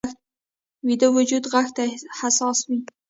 [0.87, 1.83] ویده وجود غږ ته
[2.19, 2.79] حساس وي